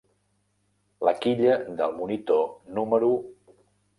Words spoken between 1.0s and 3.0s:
La quilla del Monitor núm.